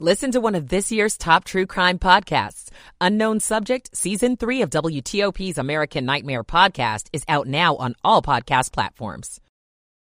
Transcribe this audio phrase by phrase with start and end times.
[0.00, 2.68] Listen to one of this year's top true crime podcasts.
[3.00, 8.72] Unknown Subject, Season 3 of WTOP's American Nightmare podcast is out now on all podcast
[8.72, 9.40] platforms.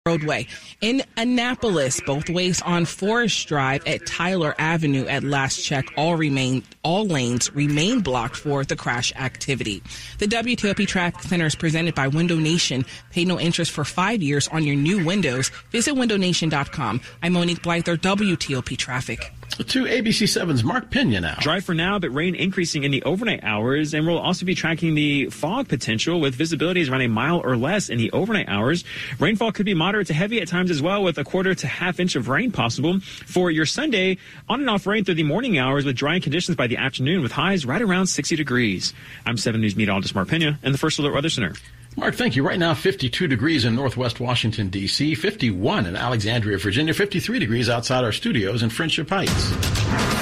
[0.06, 0.48] Roadway.
[0.80, 6.64] In Annapolis, both ways on Forest Drive at Tyler Avenue at last check, all remain
[6.82, 9.82] all lanes remain blocked for the crash activity.
[10.18, 12.84] The WTOP Traffic Center is presented by Window Nation.
[13.10, 15.50] Pay no interest for five years on your new windows.
[15.70, 17.00] Visit windownation.com.
[17.22, 19.32] I'm Monique Blyther, WTOP Traffic.
[19.58, 21.36] To ABC7's Mark Pena now.
[21.40, 23.92] Dry for now, but rain increasing in the overnight hours.
[23.92, 27.88] And we'll also be tracking the fog potential with visibilities around a mile or less
[27.88, 28.82] in the overnight hours.
[29.18, 32.00] Rainfall could be moderate to heavy at times as well, with a quarter to half
[32.00, 32.98] inch of rain possible.
[33.00, 34.16] For your Sunday,
[34.48, 37.32] on and off rain through the morning hours with drying conditions by the afternoon with
[37.32, 38.94] highs right around 60 degrees.
[39.26, 41.54] I'm 7 News meteorologist Mark Pena in the First Alert Weather Center.
[41.96, 42.46] Mark, thank you.
[42.46, 48.02] Right now, 52 degrees in northwest Washington, D.C., 51 in Alexandria, Virginia, 53 degrees outside
[48.02, 49.50] our studios in Friendship Heights.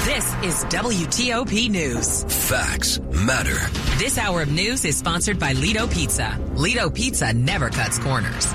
[0.05, 2.25] This is WTOP News.
[2.48, 3.56] Facts matter.
[3.98, 6.36] This hour of news is sponsored by Lido Pizza.
[6.55, 8.53] Lido Pizza never cuts corners.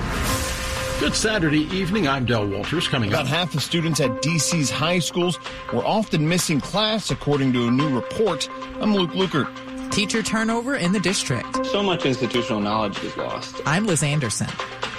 [1.00, 2.08] Good Saturday evening.
[2.08, 2.88] I'm Del Walters.
[2.90, 3.28] Coming About up.
[3.28, 5.40] half the students at DC's high schools
[5.74, 8.50] were often missing class, according to a new report.
[8.82, 9.48] I'm Luke Lukert.
[9.96, 11.66] Teacher turnover in the district.
[11.68, 13.62] So much institutional knowledge is lost.
[13.66, 14.48] I'm Liz Anderson.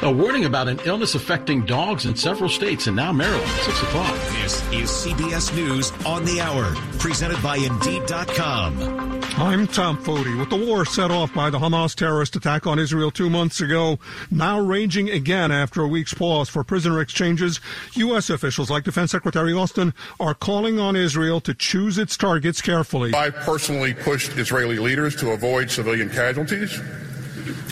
[0.01, 3.47] A warning about an illness affecting dogs in several states and now Maryland.
[3.47, 4.15] 6 o'clock.
[4.41, 9.21] This is CBS News on the Hour, presented by Indeed.com.
[9.39, 10.39] I'm Tom Foti.
[10.39, 13.99] With the war set off by the Hamas terrorist attack on Israel two months ago,
[14.31, 17.61] now raging again after a week's pause for prisoner exchanges,
[17.97, 18.31] U.S.
[18.31, 23.15] officials like Defense Secretary Austin are calling on Israel to choose its targets carefully.
[23.15, 26.81] I personally pushed Israeli leaders to avoid civilian casualties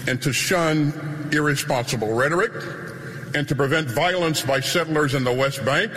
[0.06, 2.52] and to shun irresponsible rhetoric
[3.34, 5.92] and to prevent violence by settlers in the West Bank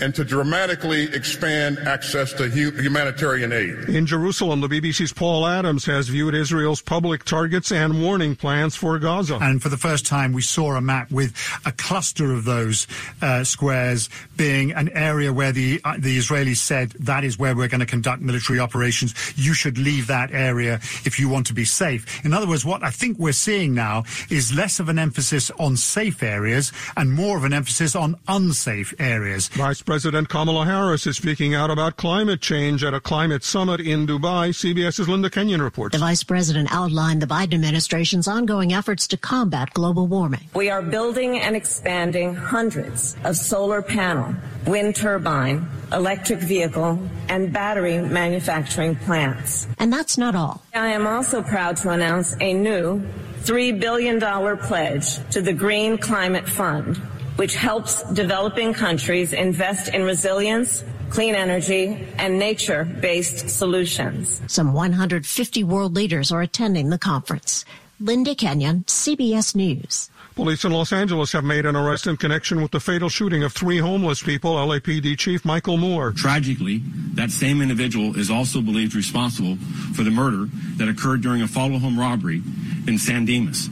[0.00, 3.88] and to dramatically expand access to hu- humanitarian aid.
[3.88, 8.98] In Jerusalem, the BBC's Paul Adams has viewed Israel's public targets and warning plans for
[8.98, 9.38] Gaza.
[9.40, 12.86] And for the first time, we saw a map with a cluster of those
[13.20, 17.68] uh, squares being an area where the uh, the Israelis said that is where we're
[17.68, 19.14] going to conduct military operations.
[19.36, 20.74] You should leave that area
[21.04, 22.24] if you want to be safe.
[22.24, 25.76] In other words, what I think we're seeing now is less of an emphasis on
[25.76, 29.48] safe areas and more of an emphasis on unsafe areas.
[29.48, 34.06] Vice President Kamala Harris is speaking out about climate change at a climate summit in
[34.06, 34.48] Dubai.
[34.48, 35.92] CBS's Linda Kenyon reports.
[35.92, 40.48] The vice president outlined the Biden administration's ongoing efforts to combat global warming.
[40.54, 44.34] We are building and expanding hundreds of solar panel,
[44.66, 46.98] wind turbine, electric vehicle,
[47.28, 49.66] and battery manufacturing plants.
[49.78, 50.62] And that's not all.
[50.72, 53.02] I am also proud to announce a new
[53.42, 54.20] $3 billion
[54.58, 56.96] pledge to the Green Climate Fund,
[57.36, 64.40] which helps developing countries invest in resilience, clean energy, and nature-based solutions.
[64.46, 67.64] Some 150 world leaders are attending the conference.
[68.00, 70.10] Linda Kenyon, CBS News.
[70.34, 73.52] Police in Los Angeles have made an arrest in connection with the fatal shooting of
[73.52, 74.54] three homeless people.
[74.54, 76.10] LAPD Chief Michael Moore.
[76.10, 76.78] Tragically,
[77.14, 79.56] that same individual is also believed responsible
[79.94, 80.46] for the murder
[80.78, 82.42] that occurred during a follow home robbery
[82.86, 83.68] in San Dimas.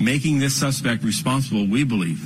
[0.00, 2.20] Making this suspect responsible, we believe,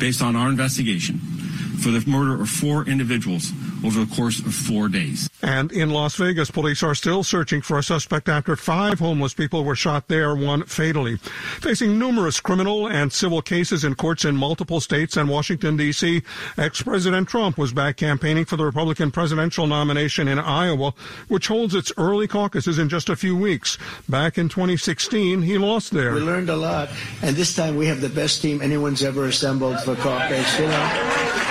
[0.00, 3.52] based on our investigation, for the murder of four individuals
[3.84, 5.28] over the course of four days.
[5.42, 9.64] And in Las Vegas, police are still searching for a suspect after five homeless people
[9.64, 11.16] were shot there, one fatally.
[11.60, 16.22] Facing numerous criminal and civil cases in courts in multiple states and Washington, D.C.,
[16.58, 20.94] ex-President Trump was back campaigning for the Republican presidential nomination in Iowa,
[21.28, 23.78] which holds its early caucuses in just a few weeks.
[24.08, 26.14] Back in 2016, he lost there.
[26.14, 26.90] We learned a lot,
[27.22, 31.49] and this time we have the best team anyone's ever assembled for caucus, you know.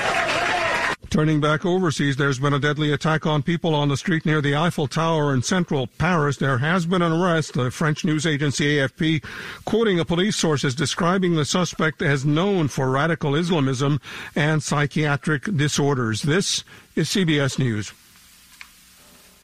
[1.20, 4.56] Turning back overseas, there's been a deadly attack on people on the street near the
[4.56, 6.38] Eiffel Tower in central Paris.
[6.38, 7.56] There has been an arrest.
[7.56, 9.26] The French news agency AFP,
[9.66, 14.00] quoting a police source, is describing the suspect as known for radical Islamism
[14.34, 16.22] and psychiatric disorders.
[16.22, 16.64] This
[16.96, 17.92] is CBS News.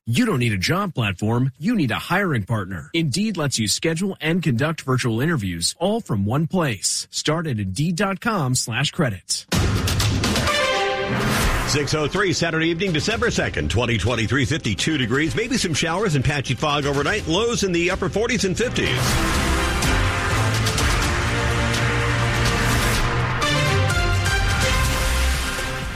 [0.06, 2.90] You don't need a job platform, you need a hiring partner.
[2.94, 7.10] Indeed lets you schedule and conduct virtual interviews all from one place.
[7.12, 9.46] Start at Indeed.com slash credits.
[11.70, 15.36] 603 Saturday evening, December 2nd, 2023, 52 degrees.
[15.36, 17.28] Maybe some showers and patchy fog overnight.
[17.28, 19.55] Lows in the upper 40s and 50s.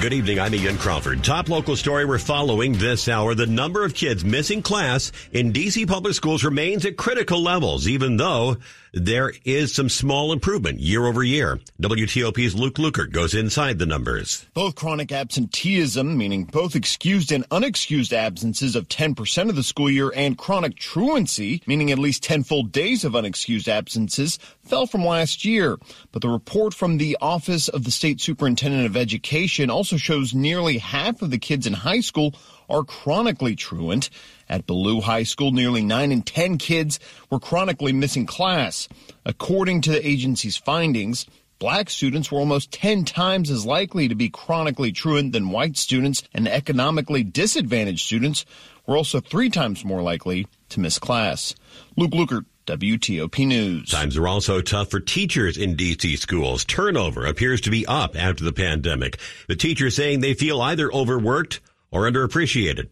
[0.10, 0.40] Good evening.
[0.40, 1.24] I'm Ian Crawford.
[1.24, 3.36] Top local story we're following this hour.
[3.36, 8.18] The number of kids missing class in DC public schools remains at critical levels, even
[8.18, 8.58] though
[8.92, 11.60] there is some small improvement year over year.
[11.80, 14.48] WTOP's Luke Lukert goes inside the numbers.
[14.56, 20.12] Both chronic absenteeism, meaning both excused and unexcused absences of 10% of the school year,
[20.16, 25.46] and chronic truancy, meaning at least 10 full days of unexcused absences, fell from last
[25.46, 25.78] year.
[26.12, 30.78] But the report from the Office of the State Superintendent of Education also shows nearly
[30.78, 32.34] half of the kids in high school
[32.69, 34.10] are chronically truant.
[34.48, 37.00] At Ballou High School, nearly 9 in 10 kids
[37.30, 38.88] were chronically missing class.
[39.25, 41.25] According to the agency's findings,
[41.60, 46.24] black students were almost 10 times as likely to be chronically truant than white students,
[46.34, 48.46] and economically disadvantaged students
[48.88, 51.54] were also three times more likely to miss class.
[51.96, 53.89] Luke Lukert, WTOP News.
[53.89, 56.63] Times are also tough for teachers in DC schools.
[56.63, 59.18] Turnover appears to be up after the pandemic.
[59.48, 62.89] The teachers saying they feel either overworked or underappreciated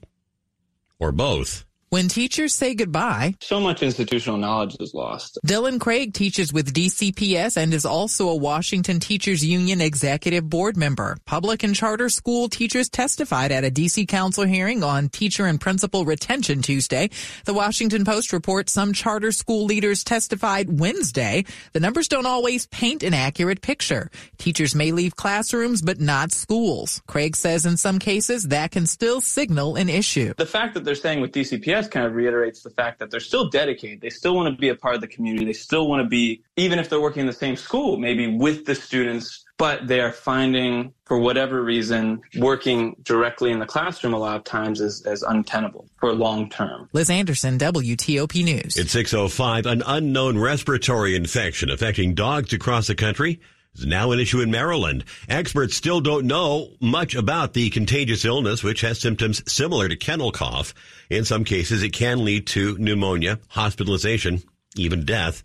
[1.00, 1.64] or both.
[1.90, 5.40] When teachers say goodbye, so much institutional knowledge is lost.
[5.48, 11.16] Dylan Craig teaches with DCPS and is also a Washington Teachers Union executive board member.
[11.24, 16.04] Public and charter school teachers testified at a DC council hearing on teacher and principal
[16.04, 17.10] retention Tuesday.
[17.46, 21.46] The Washington Post reports some charter school leaders testified Wednesday.
[21.72, 24.12] The numbers don't always paint an accurate picture.
[24.38, 27.02] Teachers may leave classrooms, but not schools.
[27.08, 30.34] Craig says in some cases that can still signal an issue.
[30.36, 33.50] The fact that they're saying with DCPS kind of reiterates the fact that they're still
[33.50, 34.00] dedicated.
[34.00, 35.46] They still want to be a part of the community.
[35.46, 38.66] They still want to be, even if they're working in the same school, maybe with
[38.66, 44.18] the students, but they are finding, for whatever reason, working directly in the classroom a
[44.18, 46.90] lot of times is, is untenable for long term.
[46.94, 48.78] Liz Anderson, WTOP News.
[48.78, 49.66] It's 605.
[49.66, 53.40] An unknown respiratory infection affecting dogs across the country
[53.78, 55.04] is now an issue in Maryland.
[55.30, 60.32] Experts still don't know much about the contagious illness, which has symptoms similar to kennel
[60.32, 60.74] cough.
[61.10, 64.44] In some cases, it can lead to pneumonia, hospitalization,
[64.76, 65.44] even death.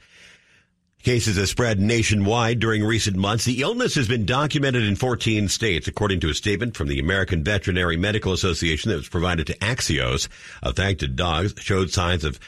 [1.02, 3.44] Cases have spread nationwide during recent months.
[3.44, 7.42] The illness has been documented in 14 states, according to a statement from the American
[7.42, 10.28] Veterinary Medical Association that was provided to Axios.
[10.62, 12.38] Affected dogs showed signs of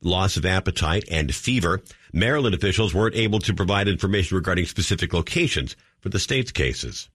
[0.00, 1.82] loss of appetite and fever.
[2.12, 7.08] Maryland officials weren't able to provide information regarding specific locations for the state's cases.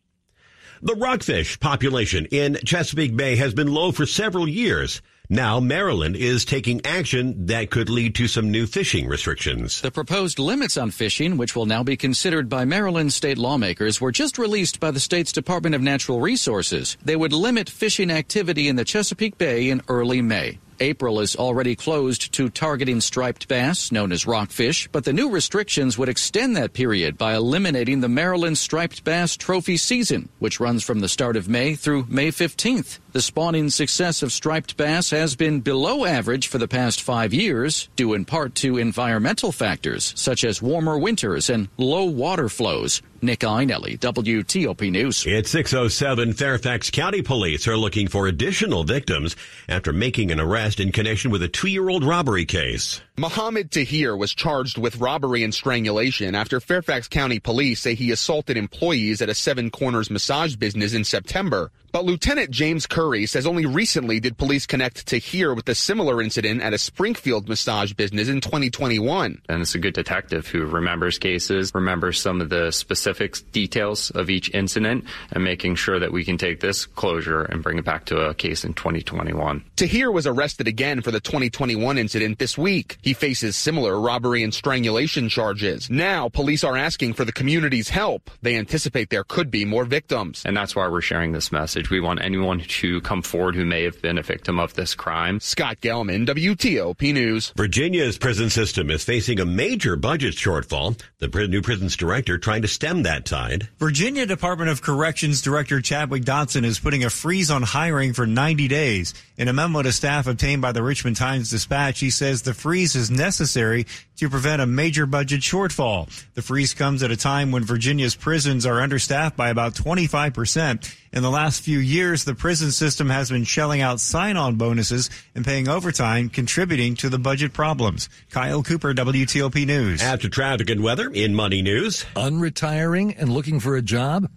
[0.82, 5.02] The rockfish population in Chesapeake Bay has been low for several years.
[5.32, 9.80] Now, Maryland is taking action that could lead to some new fishing restrictions.
[9.80, 14.12] The proposed limits on fishing, which will now be considered by Maryland state lawmakers, were
[14.12, 16.98] just released by the state's Department of Natural Resources.
[17.06, 20.58] They would limit fishing activity in the Chesapeake Bay in early May.
[20.80, 25.98] April is already closed to targeting striped bass, known as rockfish, but the new restrictions
[25.98, 31.00] would extend that period by eliminating the Maryland striped bass trophy season, which runs from
[31.00, 33.00] the start of May through May 15th.
[33.12, 37.90] The spawning success of striped bass has been below average for the past five years,
[37.96, 43.02] due in part to environmental factors such as warmer winters and low water flows.
[43.22, 45.26] Nick Iannelli, WTOP News.
[45.26, 46.34] It's 607.
[46.34, 49.36] Fairfax County Police are looking for additional victims
[49.68, 53.02] after making an arrest in connection with a two-year-old robbery case.
[53.18, 58.56] Mohammed Tahir was charged with robbery and strangulation after Fairfax County Police say he assaulted
[58.56, 61.72] employees at a Seven Corners massage business in September.
[61.92, 66.62] But Lieutenant James Curry says only recently did police connect Tahir with a similar incident
[66.62, 69.42] at a Springfield massage business in 2021.
[69.50, 74.30] And it's a good detective who remembers cases, remembers some of the specific details of
[74.30, 78.06] each incident, and making sure that we can take this closure and bring it back
[78.06, 79.64] to a case in 2021.
[79.76, 82.98] Tahir was arrested again for the 2021 incident this week.
[83.02, 85.90] He faces similar robbery and strangulation charges.
[85.90, 88.30] Now, police are asking for the community's help.
[88.44, 90.44] They anticipate there could be more victims.
[90.46, 91.79] And that's why we're sharing this message.
[91.88, 95.40] We want anyone to come forward who may have been a victim of this crime.
[95.40, 97.54] Scott Gelman, WTOP News.
[97.56, 101.00] Virginia's prison system is facing a major budget shortfall.
[101.20, 103.70] The new prisons director trying to stem that tide.
[103.78, 108.68] Virginia Department of Corrections Director Chadwick Dotson is putting a freeze on hiring for 90
[108.68, 109.14] days.
[109.40, 112.94] In a memo to staff obtained by the Richmond Times Dispatch, he says the freeze
[112.94, 116.10] is necessary to prevent a major budget shortfall.
[116.34, 120.94] The freeze comes at a time when Virginia's prisons are understaffed by about 25%.
[121.14, 125.46] In the last few years, the prison system has been shelling out sign-on bonuses and
[125.46, 128.10] paying overtime, contributing to the budget problems.
[128.32, 130.04] Kyle Cooper, WTOP News.
[130.04, 132.06] After traffic and weather in Money News.
[132.18, 134.30] Unretiring and looking for a job?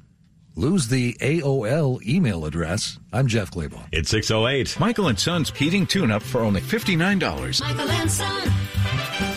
[0.54, 2.98] Lose the AOL email address.
[3.12, 3.86] I'm Jeff Clabaugh.
[3.90, 4.78] It's 608.
[4.78, 7.60] Michael and Son's heating tune-up for only $59.
[7.60, 9.31] Michael and Son.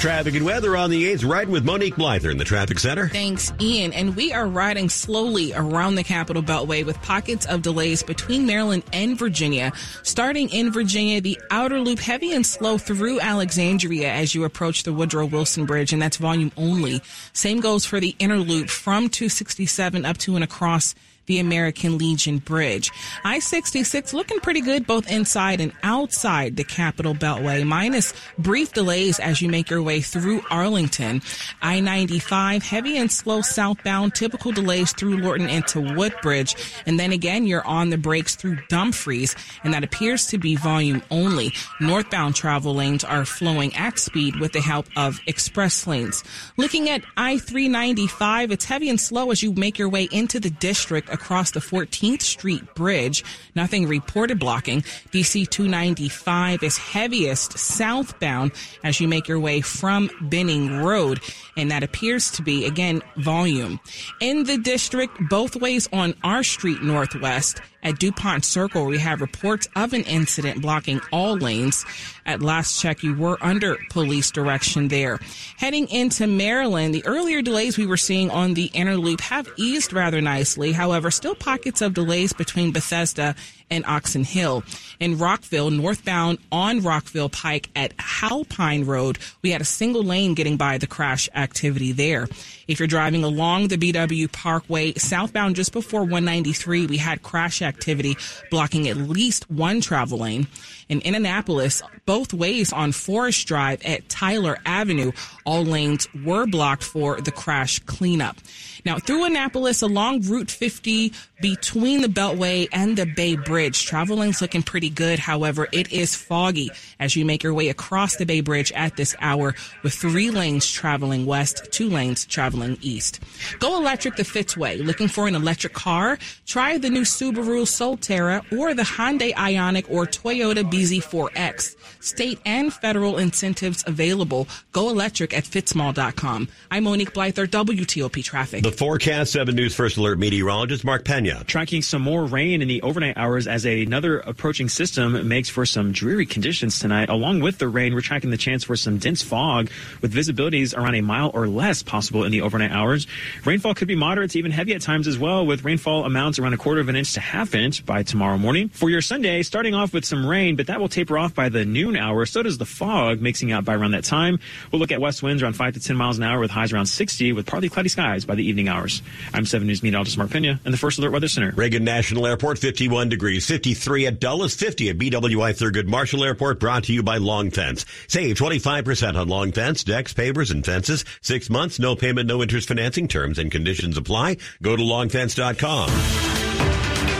[0.00, 3.08] Traffic and weather on the 8th, right with Monique Blyther in the traffic center.
[3.08, 3.92] Thanks, Ian.
[3.92, 8.82] And we are riding slowly around the Capital Beltway with pockets of delays between Maryland
[8.94, 9.72] and Virginia.
[10.02, 14.92] Starting in Virginia, the outer loop heavy and slow through Alexandria as you approach the
[14.94, 17.02] Woodrow Wilson Bridge, and that's volume only.
[17.34, 20.94] Same goes for the inner loop from 267 up to and across
[21.30, 22.90] the American Legion Bridge.
[23.22, 29.40] I-66 looking pretty good both inside and outside the Capital Beltway, minus brief delays as
[29.40, 31.22] you make your way through Arlington.
[31.62, 36.56] I-95 heavy and slow southbound, typical delays through Lorton into Woodbridge.
[36.84, 41.00] And then again, you're on the brakes through Dumfries, and that appears to be volume
[41.12, 41.52] only.
[41.80, 46.24] Northbound travel lanes are flowing at speed with the help of express lanes.
[46.56, 51.08] Looking at I-395, it's heavy and slow as you make your way into the district
[51.20, 53.22] across the 14th Street Bridge.
[53.54, 54.80] Nothing reported blocking.
[55.12, 61.20] DC 295 is heaviest southbound as you make your way from Benning Road.
[61.56, 63.80] And that appears to be, again, volume.
[64.20, 69.68] In the district, both ways on R Street northwest, at DuPont Circle, we have reports
[69.74, 71.84] of an incident blocking all lanes.
[72.26, 75.18] At last check, you were under police direction there.
[75.56, 79.92] Heading into Maryland, the earlier delays we were seeing on the inner loop have eased
[79.92, 80.72] rather nicely.
[80.72, 83.34] However, still pockets of delays between Bethesda
[83.70, 84.64] and Oxon Hill.
[84.98, 90.56] In Rockville, northbound on Rockville Pike at Halpine Road, we had a single lane getting
[90.56, 92.28] by the crash activity there.
[92.68, 98.16] If you're driving along the BW Parkway southbound just before 193, we had crash activity
[98.50, 100.46] blocking at least one travel lane.
[100.90, 105.12] In Annapolis, both ways on Forest Drive at Tyler Avenue,
[105.44, 108.36] all lanes were blocked for the crash cleanup.
[108.84, 114.40] Now, through Annapolis along Route 50 between the Beltway and the Bay Bridge, travel lanes
[114.40, 115.18] looking pretty good.
[115.18, 119.14] However, it is foggy as you make your way across the Bay Bridge at this
[119.20, 123.20] hour with three lanes traveling west, two lanes traveling east.
[123.58, 124.84] Go electric the Fitzway.
[124.84, 126.18] Looking for an electric car?
[126.46, 131.76] Try the new Subaru Solterra or the Hyundai Ioniq or Toyota BZ4X.
[132.02, 134.48] State and federal incentives available.
[134.72, 136.48] Go electric at fitzmall.com.
[136.70, 138.62] I'm Monique Blyther, WTOP Traffic.
[138.62, 141.44] The forecast 7 News First Alert meteorologist Mark Pena.
[141.44, 145.92] Tracking some more rain in the overnight hours as another approaching system makes for some
[145.92, 147.10] dreary conditions tonight.
[147.10, 149.70] Along with the rain, we're tracking the chance for some dense fog
[150.00, 153.06] with visibilities around a mile or less possible in the overnight hours.
[153.44, 156.54] Rainfall could be moderate to even heavy at times as well, with rainfall amounts around
[156.54, 158.70] a quarter of an inch to half inch by tomorrow morning.
[158.70, 161.64] For your Sunday, starting off with some rain, but that will taper off by the
[161.64, 162.24] noon hour.
[162.26, 164.38] So does the fog mixing out by around that time.
[164.70, 166.86] We'll look at west winds around 5 to 10 miles an hour with highs around
[166.86, 169.02] 60 with partly cloudy skies by the evening hours.
[169.34, 171.52] I'm 7 News meteorologist Mark Pena in the First Alert Weather Center.
[171.56, 176.84] Reagan National Airport, 51 degrees, 53 at Dulles, 50 at BWI Thurgood Marshall Airport, brought
[176.84, 177.84] to you by Long Fence.
[178.06, 181.04] Save 25% on Long Fence, decks, pavers, and fences.
[181.20, 183.08] Six months, no payment, no interest financing.
[183.08, 184.36] Terms and conditions apply.
[184.62, 185.90] Go to longfence.com.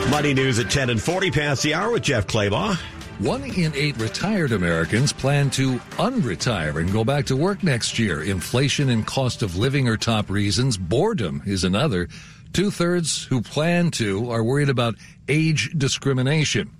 [0.09, 2.77] Money news at 10 and 40 past the hour with Jeff Clabaugh.
[3.21, 8.23] One in eight retired Americans plan to unretire and go back to work next year.
[8.23, 10.75] Inflation and cost of living are top reasons.
[10.75, 12.07] Boredom is another.
[12.51, 14.95] Two thirds who plan to are worried about
[15.29, 16.71] age discrimination.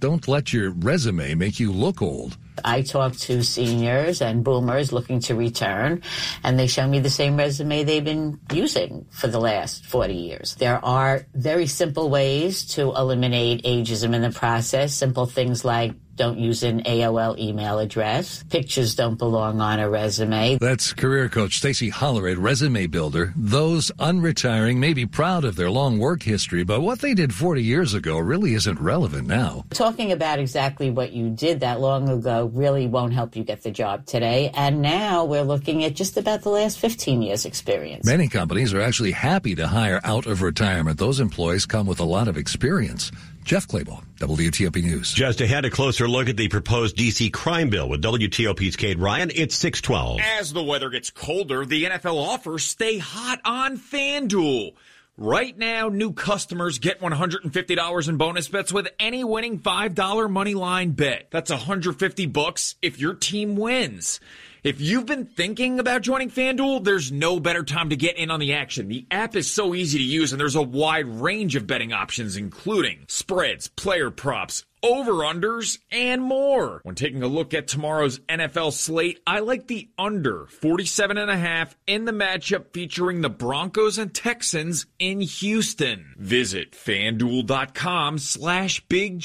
[0.00, 2.36] Don't let your resume make you look old.
[2.64, 6.02] I talk to seniors and boomers looking to return,
[6.42, 10.54] and they show me the same resume they've been using for the last 40 years.
[10.56, 14.94] There are very simple ways to eliminate ageism in the process.
[14.94, 18.42] Simple things like don't use an AOL email address.
[18.50, 20.58] Pictures don't belong on a resume.
[20.58, 23.32] That's career coach Stacie Haller at Resume Builder.
[23.36, 27.62] Those unretiring may be proud of their long work history, but what they did 40
[27.62, 29.64] years ago really isn't relevant now.
[29.70, 33.70] Talking about exactly what you did that long ago really won't help you get the
[33.70, 34.50] job today.
[34.54, 38.04] And now we're looking at just about the last 15 years experience.
[38.04, 40.98] Many companies are actually happy to hire out of retirement.
[40.98, 43.10] Those employees come with a lot of experience.
[43.44, 45.12] Jeff Clabaugh, WTOP News.
[45.12, 47.30] Just ahead, a closer look at the proposed D.C.
[47.30, 49.30] crime bill with WTOP's Kate Ryan.
[49.34, 50.20] It's 612.
[50.38, 54.74] As the weather gets colder, the NFL offers stay hot on FanDuel.
[55.16, 60.92] Right now, new customers get $150 in bonus bets with any winning $5 money line
[60.92, 61.26] bet.
[61.30, 64.20] That's 150 bucks if your team wins.
[64.62, 68.40] If you've been thinking about joining FanDuel, there's no better time to get in on
[68.40, 68.88] the action.
[68.88, 72.36] The app is so easy to use and there's a wide range of betting options,
[72.36, 76.80] including spreads, player props, over-unders, and more.
[76.82, 81.38] When taking a look at tomorrow's NFL slate, I like the under 47 and a
[81.38, 86.14] half in the matchup featuring the Broncos and Texans in Houston.
[86.18, 89.20] Visit fanduel.com slash Big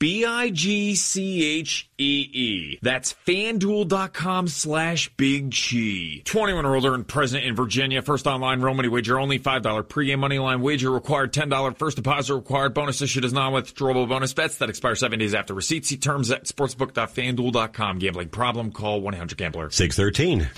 [0.00, 0.22] Chee.
[0.22, 2.78] B-I-G-C-H-E-E.
[2.82, 6.22] That's fanduel.com slash big G.
[6.24, 8.02] 21 or older and present in Virginia.
[8.02, 9.38] First online real money wager only.
[9.38, 11.32] $5 pregame money line wager required.
[11.32, 12.74] $10 first deposit required.
[12.74, 15.86] Bonus issued as non-withdrawable bonus bets that expire seven days after receipt.
[15.86, 17.98] See terms at sportsbook.fanduel.com.
[17.98, 18.72] Gambling problem?
[18.72, 19.70] Call 1-800-GAMBLER.
[19.70, 20.48] 613.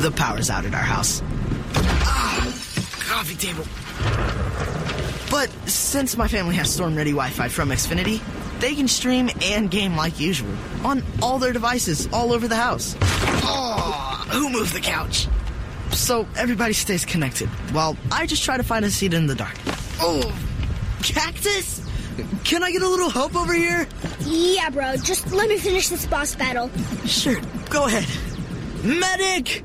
[0.00, 1.22] The power's out at our house.
[1.74, 2.44] Ah,
[3.00, 4.77] coffee table.
[5.30, 8.20] But since my family has storm ready Wi Fi from Xfinity,
[8.60, 10.54] they can stream and game like usual
[10.84, 12.96] on all their devices all over the house.
[13.00, 15.28] Oh, who moved the couch?
[15.92, 19.56] So everybody stays connected while I just try to find a seat in the dark.
[20.00, 20.32] Oh,
[21.02, 21.86] cactus?
[22.44, 23.86] Can I get a little help over here?
[24.20, 24.96] Yeah, bro.
[24.96, 26.70] Just let me finish this boss battle.
[27.06, 28.06] Sure, go ahead.
[28.84, 29.64] Medic!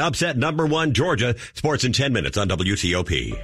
[0.01, 1.35] upset number one Georgia.
[1.53, 3.39] Sports in 10 minutes on WTOP.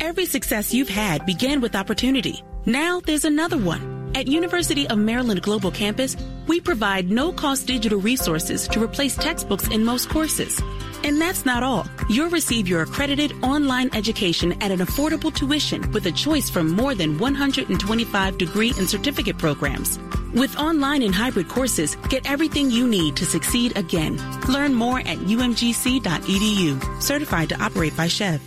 [0.00, 2.44] Every success you've had began with opportunity.
[2.64, 3.95] Now there's another one.
[4.16, 9.84] At University of Maryland Global Campus, we provide no-cost digital resources to replace textbooks in
[9.84, 10.58] most courses.
[11.04, 11.86] And that's not all.
[12.08, 16.94] You'll receive your accredited online education at an affordable tuition with a choice from more
[16.94, 19.98] than 125 degree and certificate programs.
[20.32, 24.16] With online and hybrid courses, get everything you need to succeed again.
[24.48, 27.02] Learn more at umgc.edu.
[27.02, 28.40] Certified to operate by SCHEV.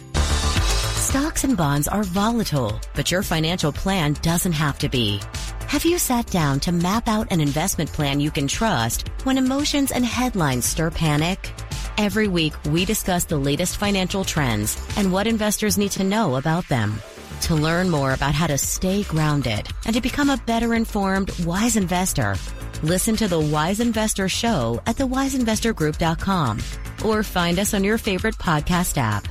[0.95, 5.19] Stocks and bonds are volatile, but your financial plan doesn't have to be.
[5.69, 9.91] Have you sat down to map out an investment plan you can trust when emotions
[9.91, 11.51] and headlines stir panic?
[11.95, 16.67] Every week, we discuss the latest financial trends and what investors need to know about
[16.69, 16.99] them.
[17.41, 21.77] To learn more about how to stay grounded and to become a better informed, wise
[21.77, 22.35] investor,
[22.81, 26.57] listen to the Wise Investor Show at thewiseinvestorgroup.com
[27.05, 29.27] or find us on your favorite podcast app.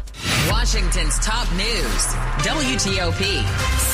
[0.49, 2.07] Washington's top news,
[2.47, 3.43] WTOP.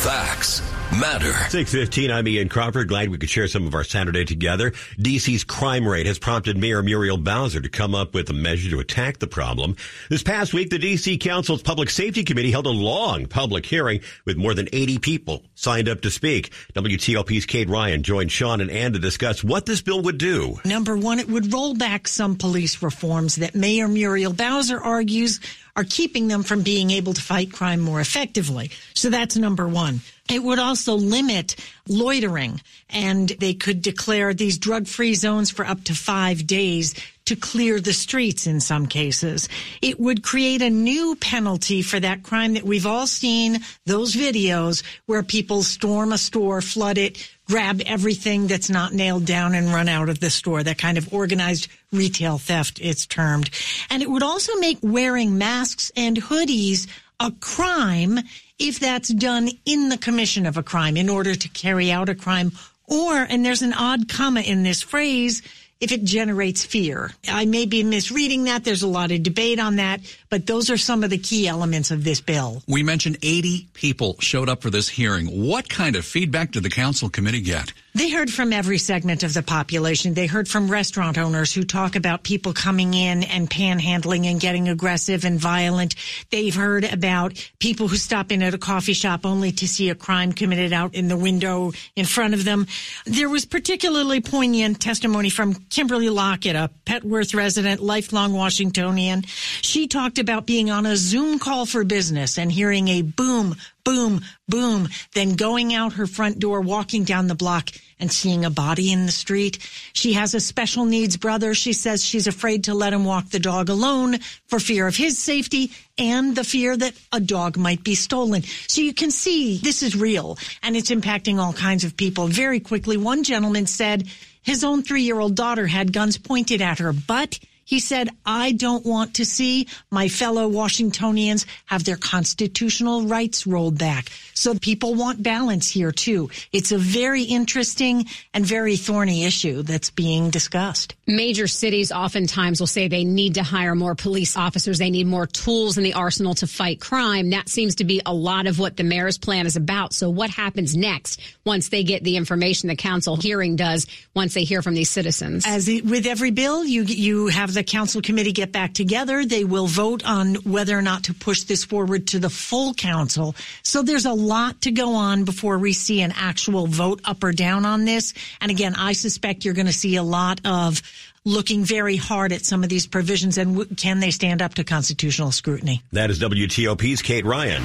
[0.05, 0.61] Facts
[1.01, 1.33] matter.
[1.33, 2.89] 615, I'm Ian Crawford.
[2.89, 4.71] Glad we could share some of our Saturday together.
[4.99, 8.81] DC's crime rate has prompted Mayor Muriel Bowser to come up with a measure to
[8.81, 9.77] attack the problem.
[10.09, 14.37] This past week, the DC Council's Public Safety Committee held a long public hearing with
[14.37, 16.53] more than 80 people signed up to speak.
[16.75, 20.61] WTOP's Kate Ryan joined Sean and Ann to discuss what this bill would do.
[20.65, 25.41] Number one, it would roll back some police reforms that Mayor Muriel Bowser argues
[25.77, 28.71] are keeping them from being able to fight crime more effectively.
[28.95, 30.01] So that's number one.
[30.31, 31.57] It would also limit
[31.89, 36.95] loitering and they could declare these drug free zones for up to five days
[37.27, 39.49] to clear the streets in some cases.
[39.81, 44.83] It would create a new penalty for that crime that we've all seen those videos
[45.07, 49.89] where people storm a store, flood it, grab everything that's not nailed down and run
[49.89, 50.63] out of the store.
[50.63, 53.51] That kind of organized retail theft, it's termed.
[53.91, 56.89] And it would also make wearing masks and hoodies
[57.21, 58.19] a crime
[58.59, 62.15] if that's done in the commission of a crime in order to carry out a
[62.15, 62.53] crime
[62.87, 65.43] or, and there's an odd comma in this phrase,
[65.81, 67.11] if it generates fear.
[67.29, 68.65] I may be misreading that.
[68.65, 71.91] There's a lot of debate on that, but those are some of the key elements
[71.91, 72.63] of this bill.
[72.67, 75.47] We mentioned 80 people showed up for this hearing.
[75.47, 77.73] What kind of feedback did the council committee get?
[77.97, 80.15] They heard from every segment of the population.
[80.15, 84.69] They heard from restaurant owners who talk about people coming in and panhandling and getting
[84.69, 85.95] aggressive and violent.
[86.31, 89.95] They've heard about people who stop in at a coffee shop only to see a
[89.95, 92.67] crime committed out in the window in front of them.
[93.07, 99.23] There was particularly poignant testimony from Kimberly Lockett, a Petworth resident, lifelong Washingtonian.
[99.63, 103.55] She talked about being on a Zoom call for business and hearing a boom,
[103.85, 107.71] boom, boom, then going out her front door, walking down the block
[108.01, 109.59] and seeing a body in the street.
[109.93, 111.55] She has a special needs brother.
[111.55, 115.19] She says she's afraid to let him walk the dog alone for fear of his
[115.19, 118.43] safety and the fear that a dog might be stolen.
[118.43, 122.27] So you can see this is real and it's impacting all kinds of people.
[122.27, 124.09] Very quickly, one gentleman said
[124.43, 128.53] his own three year old daughter had guns pointed at her, but He said, I
[128.53, 134.11] don't want to see my fellow Washingtonians have their constitutional rights rolled back.
[134.35, 136.31] So people want balance here too.
[136.53, 140.95] It's a very interesting and very thorny issue that's being discussed.
[141.07, 144.79] Major cities oftentimes will say they need to hire more police officers.
[144.79, 147.31] They need more tools in the arsenal to fight crime.
[147.31, 149.93] That seems to be a lot of what the mayor's plan is about.
[149.93, 154.45] So what happens next once they get the information the council hearing does once they
[154.45, 155.45] hear from these citizens?
[155.47, 159.25] As it, with every bill, you you have the council committee get back together.
[159.25, 163.35] They will vote on whether or not to push this forward to the full council.
[163.63, 167.33] So there's a lot to go on before we see an actual vote up or
[167.33, 168.15] down on this.
[168.41, 170.83] And again, I suspect you're going to see a lot of
[171.25, 174.65] looking very hard at some of these provisions and w- can they stand up to
[174.65, 175.83] constitutional scrutiny?
[175.93, 177.63] That is WTOP's Kate Ryan.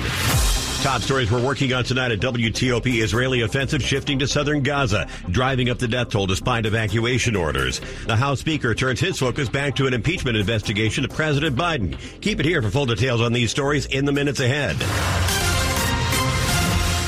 [0.81, 5.69] Top stories we're working on tonight at WTOP Israeli offensive shifting to southern Gaza, driving
[5.69, 7.81] up the death toll despite evacuation orders.
[8.07, 11.99] The House Speaker turns his focus back to an impeachment investigation of President Biden.
[12.21, 14.77] Keep it here for full details on these stories in the minutes ahead.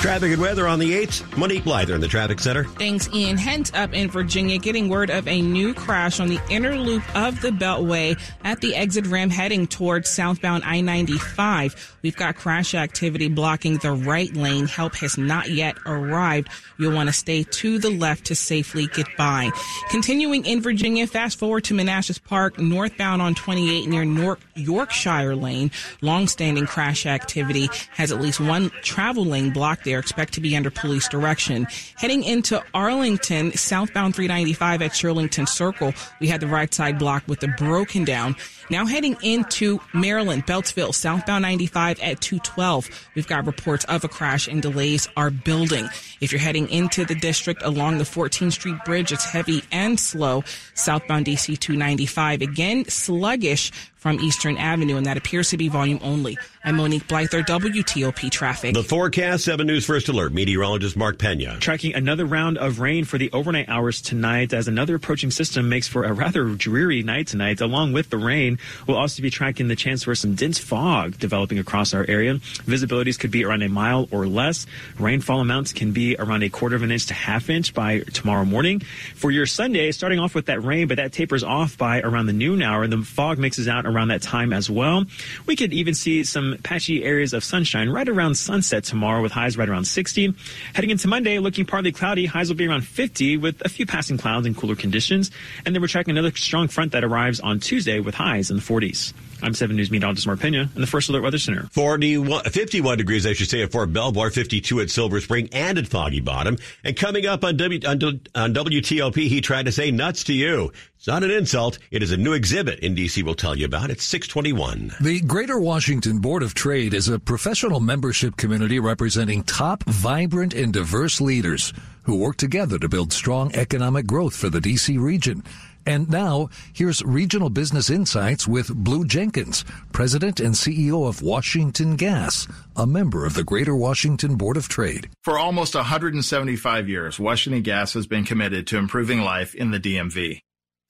[0.01, 1.37] Traffic and weather on the 8th.
[1.37, 2.63] Monique Blyther in the traffic center.
[2.63, 3.37] Thanks, Ian.
[3.37, 7.39] Hent up in Virginia, getting word of a new crash on the inner loop of
[7.41, 11.93] the Beltway at the exit ramp heading towards southbound I-95.
[12.01, 14.65] We've got crash activity blocking the right lane.
[14.65, 16.49] Help has not yet arrived.
[16.79, 19.51] You'll want to stay to the left to safely get by.
[19.91, 25.69] Continuing in Virginia, fast forward to Manassas Park, northbound on 28 near North Yorkshire Lane.
[26.01, 31.07] Longstanding crash activity has at least one travel lane blocked Expect to be under police
[31.07, 31.67] direction.
[31.95, 37.39] Heading into Arlington, southbound 395 at Shirlington Circle, we had the right side blocked with
[37.39, 38.35] the broken down.
[38.71, 43.09] Now heading into Maryland, Beltsville, southbound 95 at 212.
[43.15, 45.89] We've got reports of a crash and delays are building.
[46.21, 50.45] If you're heading into the district along the 14th Street Bridge, it's heavy and slow.
[50.73, 56.35] Southbound DC 295, again sluggish from Eastern Avenue, and that appears to be volume only.
[56.63, 58.73] I'm Monique Blyther, WTOP Traffic.
[58.73, 61.59] The forecast, 7 News First Alert, meteorologist Mark Pena.
[61.59, 65.87] Tracking another round of rain for the overnight hours tonight as another approaching system makes
[65.87, 67.61] for a rather dreary night tonight.
[67.61, 68.57] Along with the rain,
[68.87, 72.35] we'll also be tracking the chance for some dense fog developing across our area.
[72.35, 74.65] Visibilities could be around a mile or less.
[74.99, 78.45] Rainfall amounts can be around a quarter of an inch to half inch by tomorrow
[78.45, 78.79] morning.
[79.15, 82.33] For your Sunday, starting off with that rain, but that tapers off by around the
[82.33, 85.05] noon hour, and the fog mixes out around that time as well.
[85.45, 89.57] We could even see some patchy areas of sunshine right around sunset tomorrow with highs
[89.57, 90.33] right around 60.
[90.73, 94.17] Heading into Monday, looking partly cloudy, highs will be around 50 with a few passing
[94.17, 95.31] clouds and cooler conditions.
[95.65, 98.63] And then we're tracking another strong front that arrives on Tuesday with highs in the
[98.63, 99.13] 40s.
[99.43, 101.67] I'm 7 News meteorologist Mark Pena in the First Alert Weather Center.
[101.71, 105.87] 41, 51 degrees, I should say, at Fort Belvoir, 52 at Silver Spring and at
[105.87, 106.57] Foggy Bottom.
[106.83, 108.03] And coming up on, w, on,
[108.35, 110.71] on WTOP, he tried to say nuts to you.
[110.97, 111.79] It's not an insult.
[111.89, 113.23] It is a new exhibit in D.C.
[113.23, 113.89] we'll tell you about.
[113.89, 114.93] It's 621.
[115.01, 120.71] The Greater Washington Board of Trade is a professional membership community representing top, vibrant, and
[120.71, 124.99] diverse leaders who work together to build strong economic growth for the D.C.
[124.99, 125.43] region.
[125.85, 132.47] And now, here's Regional Business Insights with Blue Jenkins, President and CEO of Washington Gas,
[132.75, 135.09] a member of the Greater Washington Board of Trade.
[135.23, 140.41] For almost 175 years, Washington Gas has been committed to improving life in the DMV.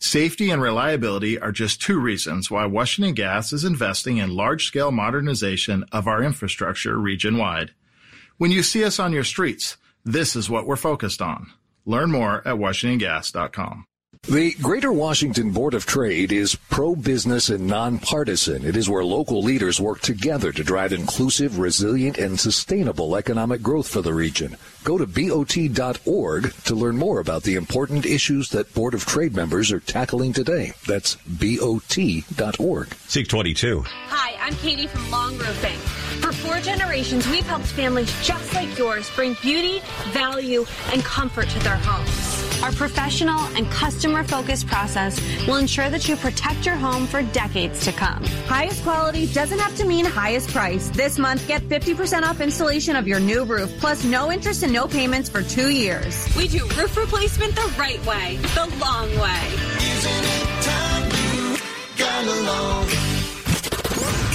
[0.01, 4.91] Safety and reliability are just two reasons why Washington Gas is investing in large scale
[4.91, 7.71] modernization of our infrastructure region wide.
[8.37, 11.51] When you see us on your streets, this is what we're focused on.
[11.85, 13.85] Learn more at WashingtonGas.com.
[14.27, 18.63] The Greater Washington Board of Trade is pro-business and nonpartisan.
[18.63, 23.87] It is where local leaders work together to drive inclusive, resilient, and sustainable economic growth
[23.87, 24.57] for the region.
[24.83, 29.71] Go to BOT.org to learn more about the important issues that Board of Trade members
[29.71, 30.73] are tackling today.
[30.85, 32.93] That's BOT.org.
[32.93, 33.83] 622.
[34.07, 35.79] Hi, I'm Katie from Long Roofing.
[36.21, 39.81] For four generations, we've helped families just like yours bring beauty,
[40.11, 42.30] value, and comfort to their homes.
[42.63, 47.83] Our professional and customer focused process will ensure that you protect your home for decades
[47.85, 48.23] to come.
[48.45, 50.89] Highest quality doesn't have to mean highest price.
[50.89, 54.87] This month, get 50% off installation of your new roof, plus no interest and no
[54.87, 56.27] payments for two years.
[56.37, 59.41] We do roof replacement the right way, the long way.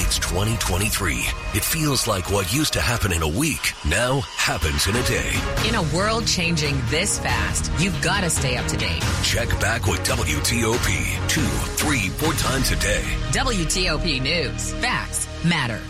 [0.06, 1.16] It's 2023.
[1.54, 5.32] It feels like what used to happen in a week now happens in a day.
[5.66, 9.02] In a world changing this fast, you've got to stay up to date.
[9.24, 13.02] Check back with WTOP two, three, four times a day.
[13.32, 14.72] WTOP News.
[14.74, 15.80] Facts matter.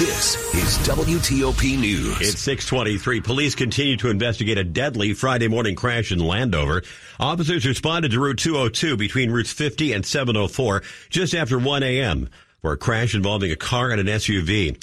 [0.00, 2.18] This is WTOP News.
[2.22, 3.20] It's 623.
[3.20, 6.82] Police continue to investigate a deadly Friday morning crash in Landover.
[7.18, 12.30] Officers responded to Route 202 between routes 50 and 704 just after 1 a.m.
[12.62, 14.82] for a crash involving a car and an SUV.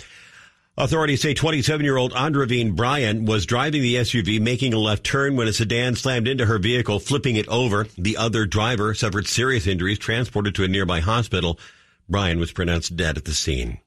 [0.77, 5.53] Authorities say 27-year-old Andravine Bryan was driving the SUV, making a left turn when a
[5.53, 7.87] sedan slammed into her vehicle, flipping it over.
[7.97, 11.59] The other driver suffered serious injuries, transported to a nearby hospital.
[12.07, 13.79] Bryan was pronounced dead at the scene.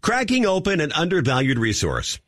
[0.00, 2.18] Cracking open an undervalued resource.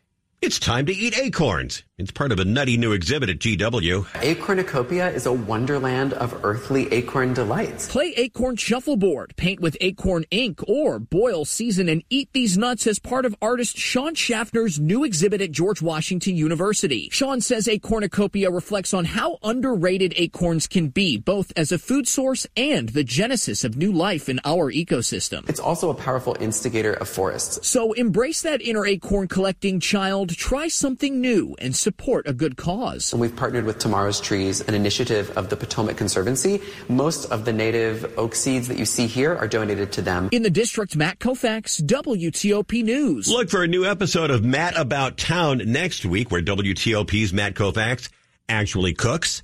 [0.45, 1.85] It's time to eat acorns.
[1.97, 4.05] It's part of a nutty new exhibit at GW.
[4.15, 7.89] Acornucopia is a wonderland of earthly acorn delights.
[7.89, 12.99] Play acorn shuffleboard, paint with acorn ink, or boil, season, and eat these nuts as
[12.99, 17.09] part of artist Sean Schaffner's new exhibit at George Washington University.
[17.13, 22.45] Sean says Acornucopia reflects on how underrated acorns can be, both as a food source
[22.57, 25.49] and the genesis of new life in our ecosystem.
[25.49, 27.69] It's also a powerful instigator of forests.
[27.69, 33.13] So embrace that inner acorn collecting child, try something new, and support a good cause.
[33.13, 36.61] And we've partnered with Tomorrow's Trees, an initiative of the Potomac Conservancy.
[36.89, 40.29] Most of the native oak seeds that you see here are donated to them.
[40.33, 43.29] In the district, Matt Koufax, WTOP News.
[43.29, 48.09] Look for a new episode of Matt About Town next week, where WTOP's Matt Koufax
[48.49, 49.43] actually cooks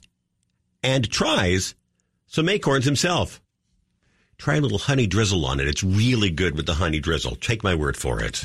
[0.83, 1.75] and tries
[2.27, 3.41] some acorns himself.
[4.39, 5.69] Try a little honey drizzle on it.
[5.69, 7.37] It's really good with the honey drizzle.
[7.37, 8.43] Take my word for it.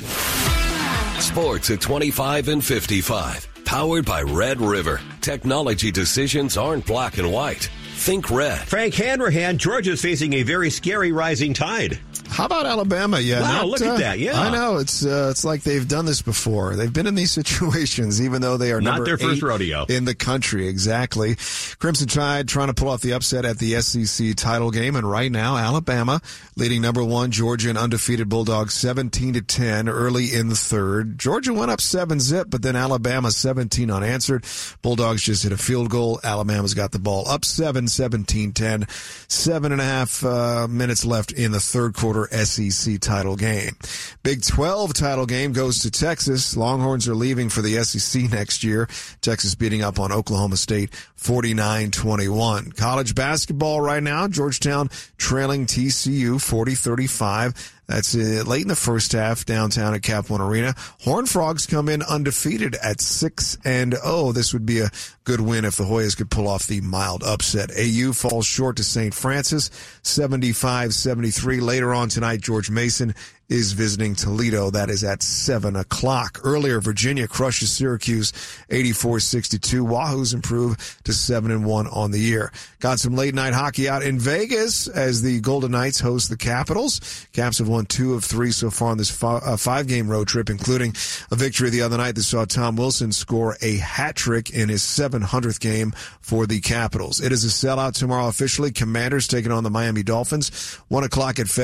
[1.20, 3.48] Sports at 25 and 55.
[3.64, 5.00] Powered by Red River.
[5.20, 7.68] Technology decisions aren't black and white.
[7.96, 8.60] Think red.
[8.60, 11.98] Frank Hanrahan, Georgia's facing a very scary rising tide.
[12.36, 13.18] How about Alabama?
[13.18, 14.18] Yeah, wow, not, look at uh, that.
[14.18, 16.76] Yeah, I know it's uh, it's like they've done this before.
[16.76, 20.14] They've been in these situations, even though they are not their first rodeo in the
[20.14, 20.68] country.
[20.68, 21.36] Exactly.
[21.78, 25.32] Crimson Tide trying to pull off the upset at the SEC title game, and right
[25.32, 26.20] now Alabama
[26.56, 31.18] leading number one Georgia and undefeated Bulldogs seventeen to ten early in the third.
[31.18, 34.44] Georgia went up seven zip, but then Alabama seventeen unanswered.
[34.82, 36.20] Bulldogs just hit a field goal.
[36.22, 38.88] Alabama's got the ball up seven, 17-10.
[39.30, 42.25] Seven and a half uh, minutes left in the third quarter.
[42.30, 43.76] SEC title game.
[44.22, 46.56] Big 12 title game goes to Texas.
[46.56, 48.88] Longhorns are leaving for the SEC next year.
[49.20, 52.76] Texas beating up on Oklahoma State 49-21.
[52.76, 54.28] College basketball right now.
[54.28, 57.72] Georgetown trailing TCU 40-35.
[57.86, 60.74] That's uh, late in the first half downtown at One Arena.
[61.02, 64.32] Horn Frogs come in undefeated at six and oh.
[64.32, 64.90] This would be a
[65.24, 67.70] good win if the Hoyas could pull off the mild upset.
[67.70, 69.14] AU falls short to St.
[69.14, 69.70] Francis,
[70.02, 71.60] 75-73.
[71.60, 73.14] Later on tonight, George Mason
[73.48, 74.70] is visiting Toledo.
[74.70, 76.40] That is at 7 o'clock.
[76.42, 78.32] Earlier, Virginia crushes Syracuse
[78.70, 79.82] 84-62.
[79.82, 82.52] Wahoo's improve to 7 and 1 on the year.
[82.80, 87.26] Got some late night hockey out in Vegas as the Golden Knights host the Capitals.
[87.32, 90.50] Caps have won two of three so far on this uh, five game road trip,
[90.50, 90.94] including
[91.30, 94.82] a victory the other night that saw Tom Wilson score a hat trick in his
[94.82, 97.20] 700th game for the Capitals.
[97.20, 98.72] It is a sellout tomorrow officially.
[98.72, 100.74] Commanders taking on the Miami Dolphins.
[100.88, 101.56] One o'clock at FedEx